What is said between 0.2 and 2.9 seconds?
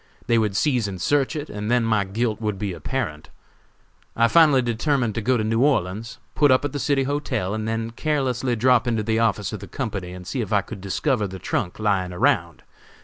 They would seize and search it, and then my guilt would be